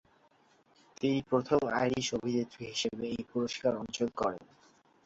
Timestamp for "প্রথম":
1.29-1.59